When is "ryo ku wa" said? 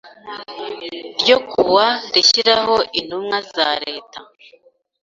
1.19-1.87